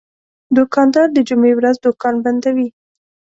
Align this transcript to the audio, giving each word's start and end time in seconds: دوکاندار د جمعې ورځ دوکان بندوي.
دوکاندار 0.57 1.07
د 1.13 1.17
جمعې 1.29 1.53
ورځ 1.57 1.75
دوکان 1.85 2.15
بندوي. 2.25 2.67